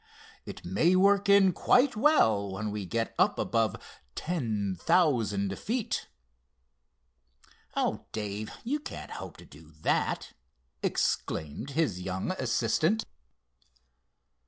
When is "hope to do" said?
9.11-9.71